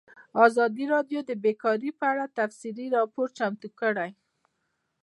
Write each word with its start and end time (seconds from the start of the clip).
ازادي 0.45 0.85
راډیو 0.93 1.19
د 1.29 1.31
بیکاري 1.43 1.91
په 1.99 2.05
اړه 2.11 2.25
تفصیلي 2.37 2.87
راپور 2.97 3.27
چمتو 3.37 3.67
کړی. 3.79 4.09